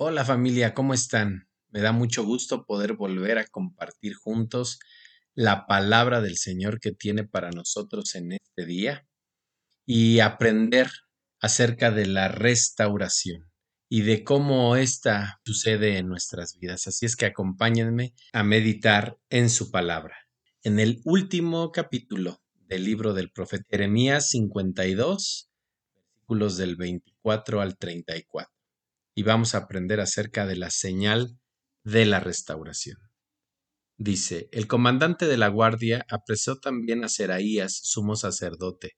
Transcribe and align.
Hola 0.00 0.24
familia, 0.24 0.74
¿cómo 0.74 0.94
están? 0.94 1.48
Me 1.70 1.80
da 1.80 1.90
mucho 1.90 2.22
gusto 2.24 2.66
poder 2.66 2.92
volver 2.92 3.36
a 3.36 3.48
compartir 3.48 4.14
juntos 4.14 4.78
la 5.34 5.66
palabra 5.66 6.20
del 6.20 6.36
Señor 6.36 6.78
que 6.78 6.92
tiene 6.92 7.24
para 7.24 7.50
nosotros 7.50 8.14
en 8.14 8.30
este 8.30 8.64
día 8.64 9.08
y 9.84 10.20
aprender 10.20 10.88
acerca 11.40 11.90
de 11.90 12.06
la 12.06 12.28
restauración 12.28 13.50
y 13.88 14.02
de 14.02 14.22
cómo 14.22 14.76
esta 14.76 15.40
sucede 15.44 15.98
en 15.98 16.06
nuestras 16.06 16.56
vidas. 16.60 16.86
Así 16.86 17.04
es 17.04 17.16
que 17.16 17.26
acompáñenme 17.26 18.14
a 18.32 18.44
meditar 18.44 19.18
en 19.30 19.50
su 19.50 19.72
palabra. 19.72 20.16
En 20.62 20.78
el 20.78 21.00
último 21.06 21.72
capítulo 21.72 22.40
del 22.68 22.84
libro 22.84 23.14
del 23.14 23.32
profeta 23.32 23.64
Jeremías 23.68 24.30
52, 24.30 25.50
versículos 25.92 26.56
del 26.56 26.76
24 26.76 27.60
al 27.60 27.76
34 27.76 28.57
y 29.18 29.24
vamos 29.24 29.56
a 29.56 29.58
aprender 29.58 29.98
acerca 29.98 30.46
de 30.46 30.54
la 30.54 30.70
señal 30.70 31.40
de 31.82 32.06
la 32.06 32.20
restauración. 32.20 32.98
Dice, 33.96 34.48
el 34.52 34.68
comandante 34.68 35.26
de 35.26 35.36
la 35.36 35.48
guardia 35.48 36.06
apresó 36.08 36.60
también 36.60 37.02
a 37.02 37.08
Seraías, 37.08 37.80
sumo 37.82 38.14
sacerdote, 38.14 38.96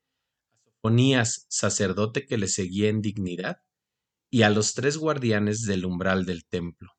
a 0.52 0.72
Sofonías, 0.72 1.46
sacerdote 1.48 2.26
que 2.26 2.36
le 2.36 2.48
seguía 2.48 2.90
en 2.90 3.00
dignidad, 3.00 3.62
y 4.28 4.42
a 4.42 4.50
los 4.50 4.74
tres 4.74 4.98
guardianes 4.98 5.62
del 5.62 5.86
umbral 5.86 6.26
del 6.26 6.44
templo. 6.44 6.90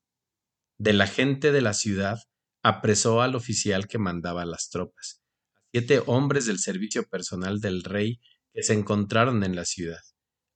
De 0.79 0.93
la 0.93 1.05
gente 1.05 1.51
de 1.51 1.61
la 1.61 1.75
ciudad 1.75 2.17
apresó 2.63 3.21
al 3.21 3.35
oficial 3.35 3.87
que 3.87 3.99
mandaba 3.99 4.45
las 4.45 4.71
tropas, 4.71 5.21
a 5.53 5.61
siete 5.73 6.01
hombres 6.07 6.47
del 6.47 6.57
servicio 6.57 7.07
personal 7.07 7.61
del 7.61 7.83
rey 7.83 8.19
que 8.51 8.63
se 8.63 8.73
encontraron 8.73 9.43
en 9.43 9.55
la 9.55 9.65
ciudad, 9.65 10.01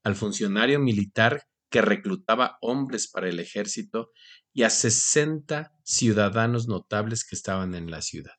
al 0.03 0.15
funcionario 0.15 0.79
militar 0.79 1.43
que 1.75 1.81
reclutaba 1.81 2.57
hombres 2.61 3.09
para 3.09 3.27
el 3.27 3.37
ejército 3.37 4.13
y 4.53 4.63
a 4.63 4.69
sesenta 4.69 5.73
ciudadanos 5.83 6.69
notables 6.69 7.25
que 7.25 7.35
estaban 7.35 7.75
en 7.75 7.91
la 7.91 8.01
ciudad. 8.01 8.35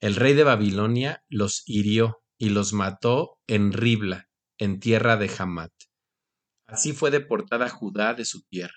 El 0.00 0.16
rey 0.16 0.34
de 0.34 0.42
Babilonia 0.42 1.22
los 1.28 1.62
hirió 1.64 2.24
y 2.36 2.48
los 2.48 2.72
mató 2.72 3.38
en 3.46 3.72
Ribla, 3.72 4.28
en 4.58 4.80
tierra 4.80 5.16
de 5.16 5.30
Hamat. 5.38 5.70
Así 6.66 6.92
fue 6.92 7.12
deportada 7.12 7.68
Judá 7.68 8.14
de 8.14 8.24
su 8.24 8.42
tierra. 8.42 8.74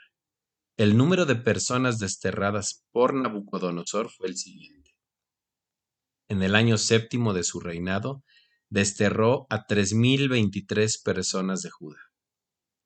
El 0.78 0.96
número 0.96 1.26
de 1.26 1.38
personas 1.38 1.98
desterradas 1.98 2.86
por 2.92 3.16
Nabucodonosor 3.16 4.12
fue 4.12 4.28
el 4.28 4.38
siguiente. 4.38 4.92
En 6.28 6.44
el 6.44 6.54
año 6.54 6.78
séptimo 6.78 7.34
de 7.34 7.44
su 7.44 7.60
reinado, 7.60 8.24
desterró 8.70 9.48
a 9.50 9.66
tres 9.66 9.96
mil 9.96 10.30
veintitrés 10.30 11.02
personas 11.02 11.64
de 11.64 11.72
Judá. 11.72 12.07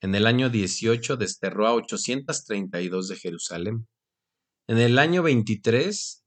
En 0.01 0.15
el 0.15 0.25
año 0.25 0.49
18 0.49 1.15
desterró 1.15 1.67
a 1.67 1.75
832 1.75 3.07
de 3.07 3.15
Jerusalén. 3.17 3.87
En 4.67 4.79
el 4.79 4.97
año 4.97 5.21
23, 5.21 6.25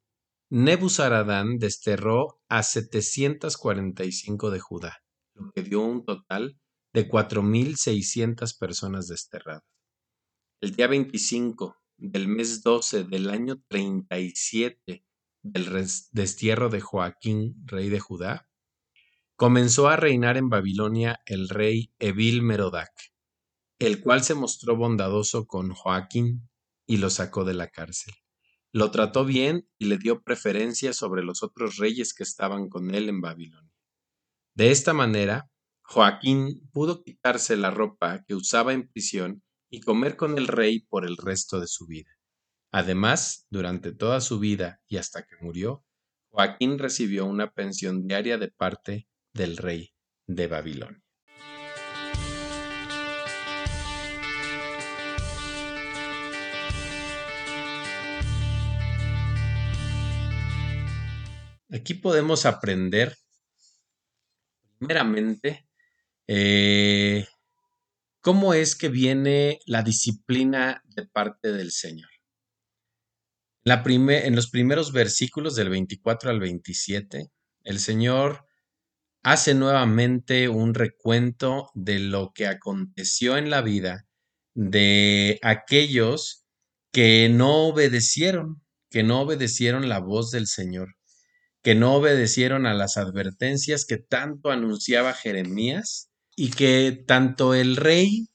Nebuzaradán 0.50 1.58
desterró 1.58 2.40
a 2.48 2.62
745 2.62 4.50
de 4.52 4.60
Judá, 4.60 5.02
lo 5.34 5.50
que 5.50 5.64
dio 5.64 5.80
un 5.80 6.04
total 6.04 6.56
de 6.92 7.08
4.600 7.08 8.56
personas 8.56 9.08
desterradas. 9.08 9.64
El 10.60 10.76
día 10.76 10.86
25 10.86 11.76
del 11.96 12.28
mes 12.28 12.62
12 12.62 13.02
del 13.02 13.28
año 13.28 13.60
37 13.66 15.04
del 15.42 15.88
destierro 16.12 16.68
de 16.68 16.80
Joaquín, 16.80 17.56
rey 17.66 17.88
de 17.88 17.98
Judá, 17.98 18.48
comenzó 19.34 19.88
a 19.88 19.96
reinar 19.96 20.36
en 20.36 20.48
Babilonia 20.48 21.20
el 21.26 21.48
rey 21.48 21.92
Evil 21.98 22.42
Merodac 22.42 23.13
el 23.86 24.00
cual 24.00 24.22
se 24.22 24.34
mostró 24.34 24.76
bondadoso 24.76 25.46
con 25.46 25.72
Joaquín 25.72 26.48
y 26.86 26.96
lo 26.98 27.10
sacó 27.10 27.44
de 27.44 27.54
la 27.54 27.68
cárcel. 27.68 28.14
Lo 28.72 28.90
trató 28.90 29.24
bien 29.24 29.68
y 29.78 29.86
le 29.86 29.98
dio 29.98 30.22
preferencia 30.22 30.92
sobre 30.92 31.22
los 31.22 31.42
otros 31.42 31.76
reyes 31.76 32.14
que 32.14 32.22
estaban 32.22 32.68
con 32.68 32.94
él 32.94 33.08
en 33.08 33.20
Babilonia. 33.20 33.72
De 34.54 34.70
esta 34.70 34.92
manera, 34.92 35.50
Joaquín 35.82 36.68
pudo 36.72 37.02
quitarse 37.02 37.56
la 37.56 37.70
ropa 37.70 38.24
que 38.26 38.34
usaba 38.34 38.72
en 38.72 38.88
prisión 38.88 39.42
y 39.70 39.80
comer 39.80 40.16
con 40.16 40.38
el 40.38 40.46
rey 40.46 40.80
por 40.80 41.04
el 41.04 41.16
resto 41.16 41.60
de 41.60 41.66
su 41.66 41.86
vida. 41.86 42.10
Además, 42.72 43.46
durante 43.50 43.92
toda 43.92 44.20
su 44.20 44.38
vida 44.38 44.80
y 44.88 44.96
hasta 44.96 45.22
que 45.22 45.36
murió, 45.40 45.84
Joaquín 46.30 46.78
recibió 46.78 47.26
una 47.26 47.52
pensión 47.52 48.06
diaria 48.06 48.38
de 48.38 48.50
parte 48.50 49.08
del 49.32 49.56
rey 49.56 49.94
de 50.26 50.48
Babilonia. 50.48 51.03
Aquí 61.74 61.94
podemos 61.94 62.46
aprender, 62.46 63.16
primeramente, 64.78 65.66
eh, 66.28 67.26
cómo 68.20 68.54
es 68.54 68.76
que 68.76 68.88
viene 68.88 69.58
la 69.66 69.82
disciplina 69.82 70.84
de 70.94 71.04
parte 71.04 71.50
del 71.50 71.72
Señor. 71.72 72.08
En 73.64 74.36
los 74.36 74.50
primeros 74.50 74.92
versículos 74.92 75.56
del 75.56 75.68
24 75.68 76.30
al 76.30 76.38
27, 76.38 77.32
el 77.64 77.80
Señor 77.80 78.46
hace 79.24 79.54
nuevamente 79.54 80.48
un 80.48 80.74
recuento 80.74 81.72
de 81.74 81.98
lo 81.98 82.30
que 82.32 82.46
aconteció 82.46 83.36
en 83.36 83.50
la 83.50 83.62
vida 83.62 84.06
de 84.54 85.40
aquellos 85.42 86.46
que 86.92 87.28
no 87.30 87.66
obedecieron, 87.66 88.62
que 88.90 89.02
no 89.02 89.22
obedecieron 89.22 89.88
la 89.88 89.98
voz 89.98 90.30
del 90.30 90.46
Señor 90.46 90.94
que 91.64 91.74
no 91.74 91.94
obedecieron 91.94 92.66
a 92.66 92.74
las 92.74 92.98
advertencias 92.98 93.86
que 93.86 93.96
tanto 93.96 94.50
anunciaba 94.50 95.14
Jeremías 95.14 96.10
y 96.36 96.50
que 96.50 97.02
tanto 97.06 97.54
el 97.54 97.76
rey 97.76 98.28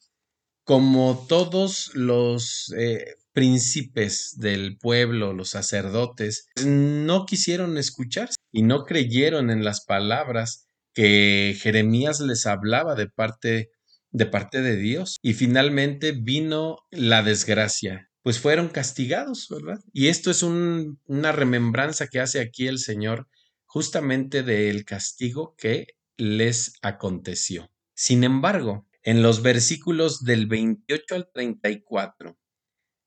como 0.64 1.28
todos 1.30 1.92
los 1.94 2.74
eh, 2.76 3.06
príncipes 3.32 4.36
del 4.38 4.78
pueblo, 4.80 5.34
los 5.34 5.52
sacerdotes, 5.52 6.48
no 6.66 7.28
quisieron 7.28 7.78
escuchar 7.78 8.30
y 8.52 8.64
no 8.64 8.84
creyeron 8.84 9.52
en 9.52 9.64
las 9.64 9.86
palabras 9.86 10.66
que 10.96 11.56
Jeremías 11.62 12.20
les 12.22 12.48
hablaba 12.48 12.96
de 12.96 13.08
parte 13.08 13.70
de 14.12 14.26
parte 14.26 14.64
de 14.64 14.76
Dios. 14.76 15.18
Y 15.22 15.34
finalmente 15.34 16.14
vino 16.14 16.78
la 16.90 17.22
desgracia 17.22 18.09
pues 18.30 18.38
fueron 18.38 18.70
castigados, 18.70 19.48
¿verdad? 19.50 19.84
Y 19.92 20.10
esto 20.10 20.30
es 20.30 20.44
una 20.44 21.32
remembranza 21.32 22.06
que 22.06 22.20
hace 22.20 22.40
aquí 22.40 22.68
el 22.68 22.78
Señor 22.78 23.28
justamente 23.66 24.44
del 24.44 24.86
castigo 24.86 25.56
que 25.58 25.88
les 26.16 26.74
aconteció. 26.84 27.72
Sin 27.96 28.24
embargo, 28.24 28.88
en 29.02 29.24
los 29.24 29.42
versículos 29.42 30.24
del 30.26 30.46
28 30.46 31.16
al 31.16 31.32
34, 31.34 32.38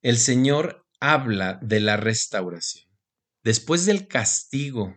el 0.01 0.19
Señor 0.19 0.89
habla 0.99 1.61
de 1.63 1.79
la 1.79 1.97
restauración. 1.97 2.91
Después 3.45 3.87
del 3.87 4.09
castigo 4.09 4.97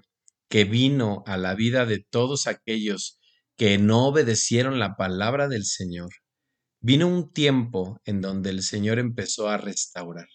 que 0.49 0.63
vino 0.63 1.23
a 1.27 1.37
la 1.37 1.53
vida 1.53 1.85
de 1.85 1.99
todos 1.99 2.47
aquellos 2.47 3.19
que 3.57 3.77
no 3.77 4.07
obedecieron 4.07 4.79
la 4.79 4.95
palabra 4.95 5.47
del 5.47 5.65
Señor, 5.65 6.09
vino 6.79 7.07
un 7.07 7.31
tiempo 7.31 7.99
en 8.05 8.21
donde 8.21 8.49
el 8.49 8.63
Señor 8.63 8.99
empezó 8.99 9.49
a 9.49 9.57
restaurar. 9.57 10.27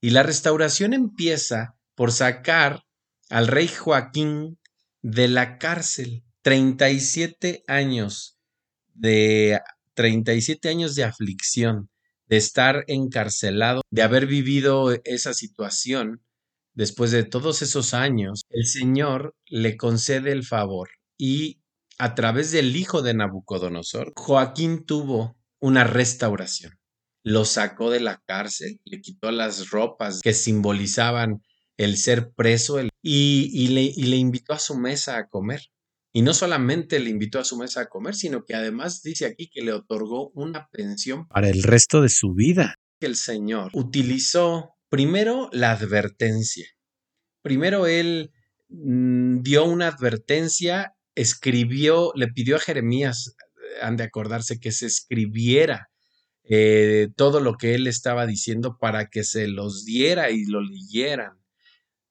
Y 0.00 0.10
la 0.10 0.22
restauración 0.22 0.92
empieza 0.92 1.76
por 1.94 2.12
sacar 2.12 2.82
al 3.30 3.46
rey 3.48 3.68
Joaquín 3.68 4.58
de 5.02 5.28
la 5.28 5.58
cárcel. 5.58 6.22
37 6.42 7.64
años 7.66 8.38
de 8.94 9.60
37 9.94 10.68
años 10.68 10.94
de 10.94 11.02
aflicción, 11.02 11.90
de 12.28 12.36
estar 12.36 12.84
encarcelado, 12.86 13.82
de 13.90 14.02
haber 14.02 14.26
vivido 14.26 14.92
esa 15.04 15.34
situación. 15.34 16.22
Después 16.74 17.10
de 17.10 17.24
todos 17.24 17.62
esos 17.62 17.94
años, 17.94 18.44
el 18.50 18.66
Señor 18.66 19.34
le 19.46 19.76
concede 19.76 20.30
el 20.30 20.44
favor 20.44 20.90
y 21.18 21.62
a 21.98 22.14
través 22.14 22.52
del 22.52 22.76
hijo 22.76 23.00
de 23.00 23.14
Nabucodonosor, 23.14 24.12
Joaquín 24.14 24.84
tuvo 24.84 25.36
una 25.60 25.84
restauración. 25.84 26.72
Lo 27.22 27.44
sacó 27.44 27.90
de 27.90 28.00
la 28.00 28.22
cárcel, 28.26 28.80
le 28.84 29.00
quitó 29.00 29.30
las 29.30 29.70
ropas 29.70 30.20
que 30.22 30.32
simbolizaban 30.32 31.42
el 31.76 31.96
ser 31.96 32.32
preso 32.32 32.80
y, 33.02 33.68
le, 33.68 33.82
y 33.82 34.04
le 34.04 34.16
invitó 34.16 34.52
a 34.52 34.58
su 34.58 34.76
mesa 34.76 35.18
a 35.18 35.28
comer. 35.28 35.62
Y 36.12 36.22
no 36.22 36.32
solamente 36.32 36.98
le 36.98 37.10
invitó 37.10 37.38
a 37.38 37.44
su 37.44 37.58
mesa 37.58 37.82
a 37.82 37.88
comer, 37.88 38.14
sino 38.14 38.44
que 38.44 38.54
además 38.54 39.02
dice 39.02 39.26
aquí 39.26 39.50
que 39.52 39.60
le 39.60 39.72
otorgó 39.72 40.30
una 40.30 40.68
pensión 40.72 41.26
para 41.28 41.50
el 41.50 41.62
resto 41.62 42.00
de 42.00 42.08
su 42.08 42.32
vida. 42.32 42.76
El 43.00 43.16
Señor 43.16 43.70
utilizó 43.74 44.76
primero 44.88 45.50
la 45.52 45.72
advertencia. 45.72 46.66
Primero 47.42 47.86
él 47.86 48.32
mm, 48.68 49.42
dio 49.42 49.64
una 49.66 49.88
advertencia, 49.88 50.94
escribió, 51.14 52.12
le 52.14 52.28
pidió 52.28 52.56
a 52.56 52.60
Jeremías, 52.60 53.36
han 53.80 53.96
de 53.96 54.04
acordarse 54.04 54.60
que 54.60 54.72
se 54.72 54.86
escribiera 54.86 55.90
eh, 56.44 57.08
todo 57.16 57.40
lo 57.40 57.54
que 57.54 57.74
él 57.74 57.86
estaba 57.86 58.26
diciendo 58.26 58.78
para 58.78 59.08
que 59.08 59.24
se 59.24 59.48
los 59.48 59.84
diera 59.84 60.30
y 60.30 60.44
lo 60.44 60.60
leyeran. 60.60 61.32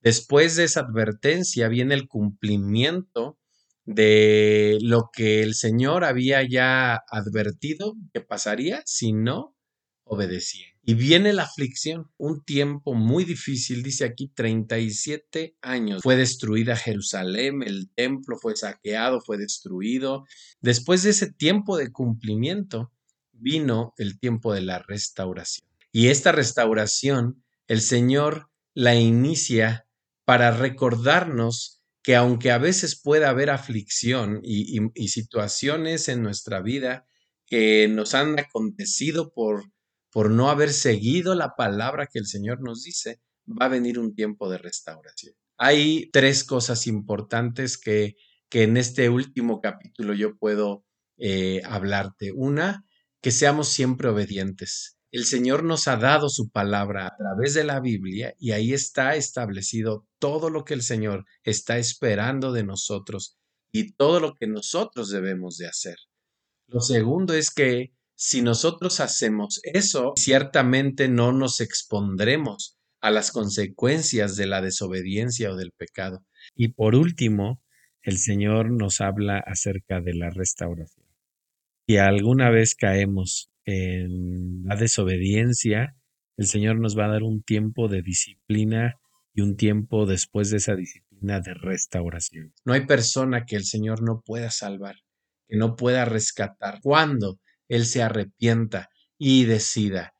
Después 0.02 0.56
de 0.56 0.66
esa 0.66 0.82
advertencia 0.82 1.68
viene 1.68 1.96
el 1.96 2.08
cumplimiento 2.08 3.40
de 3.86 4.78
lo 4.82 5.10
que 5.14 5.42
el 5.42 5.56
Señor 5.56 6.04
había 6.04 6.44
ya 6.44 7.02
advertido 7.10 7.96
que 8.14 8.22
pasaría 8.22 8.82
si 8.86 9.14
no 9.14 9.56
obedecía. 10.04 10.75
Y 10.88 10.94
viene 10.94 11.34
la 11.34 11.44
aflicción, 11.44 12.12
un 12.18 12.44
tiempo 12.44 12.94
muy 12.94 13.24
difícil, 13.24 13.82
dice 13.82 14.06
aquí 14.06 14.28
37 14.28 15.58
años. 15.62 16.04
Fue 16.04 16.16
destruida 16.16 16.76
Jerusalén, 16.76 17.64
el 17.64 17.90
templo 17.90 18.38
fue 18.38 18.56
saqueado, 18.56 19.20
fue 19.20 19.38
destruido. 19.38 20.26
Después 20.62 21.02
de 21.02 21.10
ese 21.10 21.34
tiempo 21.34 21.76
de 21.78 21.92
cumplimiento, 21.92 22.92
vino 23.32 23.96
el 23.98 24.20
tiempo 24.20 24.54
de 24.54 24.62
la 24.62 24.78
restauración. 24.78 25.68
Y 25.92 26.10
esta 26.10 26.32
restauración, 26.32 27.44
el 27.68 27.82
Señor 27.82 28.52
la 28.76 28.94
inicia 28.94 29.88
para 30.24 30.52
recordarnos 30.52 31.82
que 32.04 32.16
aunque 32.16 32.52
a 32.52 32.60
veces 32.60 33.02
pueda 33.02 33.30
haber 33.30 33.50
aflicción 33.50 34.40
y, 34.44 34.78
y 34.94 35.08
situaciones 35.08 36.10
en 36.10 36.22
nuestra 36.22 36.62
vida 36.62 37.08
que 37.48 37.88
nos 37.88 38.14
han 38.14 38.38
acontecido 38.38 39.34
por 39.34 39.64
por 40.16 40.32
no 40.32 40.50
haber 40.50 40.72
seguido 40.72 41.36
la 41.36 41.58
palabra 41.58 42.08
que 42.08 42.20
el 42.20 42.26
Señor 42.26 42.62
nos 42.62 42.84
dice, 42.84 43.20
va 43.50 43.66
a 43.66 43.68
venir 43.68 44.00
un 44.00 44.16
tiempo 44.16 44.50
de 44.50 44.58
restauración. 44.58 45.36
Hay 45.58 46.10
tres 46.14 46.46
cosas 46.46 46.88
importantes 46.88 47.78
que, 47.78 48.16
que 48.48 48.64
en 48.64 48.78
este 48.78 49.10
último 49.10 49.60
capítulo 49.60 50.14
yo 50.14 50.38
puedo 50.38 50.86
eh, 51.18 51.62
hablarte. 51.66 52.32
Una, 52.32 52.86
que 53.22 53.32
seamos 53.32 53.68
siempre 53.68 54.08
obedientes. 54.08 54.98
El 55.12 55.26
Señor 55.26 55.66
nos 55.66 55.90
ha 55.90 55.98
dado 55.98 56.30
su 56.30 56.50
palabra 56.50 57.08
a 57.08 57.18
través 57.18 57.54
de 57.54 57.66
la 57.66 57.82
Biblia 57.82 58.34
y 58.40 58.54
ahí 58.54 58.72
está 58.72 59.18
establecido 59.18 60.08
todo 60.18 60.50
lo 60.50 60.64
que 60.64 60.76
el 60.76 60.82
Señor 60.82 61.26
está 61.44 61.78
esperando 61.78 62.54
de 62.54 62.64
nosotros 62.64 63.38
y 63.70 63.92
todo 63.92 64.22
lo 64.22 64.36
que 64.36 64.48
nosotros 64.48 65.10
debemos 65.10 65.58
de 65.58 65.68
hacer. 65.68 65.98
Lo 66.68 66.80
segundo 66.80 67.34
es 67.34 67.50
que 67.52 67.92
si 68.16 68.42
nosotros 68.42 69.00
hacemos 69.00 69.60
eso, 69.64 70.14
ciertamente 70.16 71.08
no 71.10 71.34
nos 71.34 71.60
expondremos 71.62 72.78
a 73.02 73.12
las 73.12 73.32
consecuencias 73.32 74.36
de 74.36 74.48
la 74.48 74.62
desobediencia 74.62 75.52
o 75.52 75.56
del 75.56 75.72
pecado. 75.72 76.26
Y 76.56 76.70
por 76.70 76.96
último, 76.96 77.62
el 78.02 78.18
Señor 78.18 78.72
nos 78.72 79.02
habla 79.02 79.40
acerca 79.40 80.00
de 80.00 80.14
la 80.14 80.30
restauración. 80.30 81.06
Si 81.88 81.98
alguna 81.98 82.50
vez 82.50 82.76
caemos 82.76 83.52
en 83.66 84.64
la 84.64 84.76
desobediencia, 84.76 85.96
el 86.38 86.48
Señor 86.48 86.80
nos 86.80 86.98
va 86.98 87.06
a 87.06 87.10
dar 87.10 87.24
un 87.24 87.44
tiempo 87.44 87.88
de 87.88 88.02
disciplina 88.02 88.96
y 89.34 89.42
un 89.42 89.56
tiempo 89.58 90.06
después 90.06 90.50
de 90.50 90.58
esa 90.58 90.76
disciplina 90.76 91.42
de 91.42 91.54
restauración. 91.54 92.54
No 92.64 92.74
hay 92.74 92.86
persona 92.86 93.46
que 93.46 93.56
el 93.56 93.66
Señor 93.66 94.02
no 94.02 94.22
pueda 94.26 94.50
salvar, 94.52 94.96
que 95.48 95.58
no 95.58 95.76
pueda 95.76 96.06
rescatar. 96.06 96.80
¿Cuándo? 96.82 97.40
Él 97.68 97.86
se 97.86 98.04
arrepienta 98.04 98.90
y 99.18 99.46
decida 99.46 100.14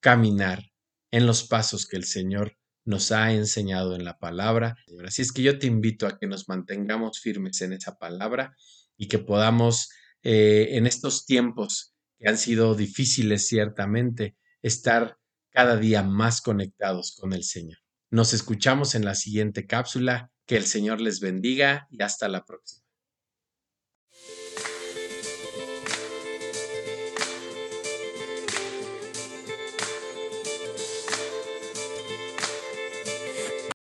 caminar 0.00 0.64
en 1.10 1.26
los 1.26 1.44
pasos 1.46 1.86
que 1.86 1.96
el 1.96 2.04
Señor 2.04 2.56
nos 2.84 3.12
ha 3.12 3.32
enseñado 3.32 3.94
en 3.94 4.04
la 4.04 4.18
palabra. 4.18 4.76
Así 5.04 5.22
es 5.22 5.32
que 5.32 5.42
yo 5.42 5.58
te 5.58 5.66
invito 5.66 6.06
a 6.06 6.18
que 6.18 6.26
nos 6.26 6.48
mantengamos 6.48 7.20
firmes 7.20 7.60
en 7.60 7.74
esa 7.74 7.98
palabra 7.98 8.54
y 8.96 9.08
que 9.08 9.18
podamos 9.18 9.90
eh, 10.22 10.68
en 10.72 10.86
estos 10.86 11.26
tiempos 11.26 11.94
que 12.18 12.28
han 12.28 12.38
sido 12.38 12.74
difíciles 12.74 13.46
ciertamente, 13.46 14.36
estar 14.62 15.18
cada 15.50 15.76
día 15.76 16.02
más 16.02 16.40
conectados 16.40 17.16
con 17.18 17.32
el 17.32 17.44
Señor. 17.44 17.78
Nos 18.10 18.32
escuchamos 18.32 18.94
en 18.94 19.04
la 19.04 19.14
siguiente 19.14 19.66
cápsula. 19.66 20.32
Que 20.46 20.56
el 20.56 20.64
Señor 20.64 21.00
les 21.00 21.20
bendiga 21.20 21.86
y 21.90 22.02
hasta 22.02 22.26
la 22.28 22.44
próxima. 22.44 22.87